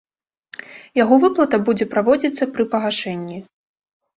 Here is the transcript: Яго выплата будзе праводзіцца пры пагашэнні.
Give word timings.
Яго 1.03 1.15
выплата 1.25 1.59
будзе 1.67 1.85
праводзіцца 1.93 2.43
пры 2.57 2.63
пагашэнні. 2.73 3.37